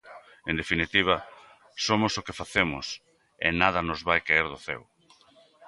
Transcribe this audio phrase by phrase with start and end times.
[0.49, 1.15] En definitiva,
[1.85, 2.85] somos o que facemos
[3.45, 4.83] e nada nos vai caer do ceo.